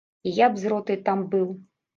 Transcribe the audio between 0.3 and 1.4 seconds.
я б з ротай там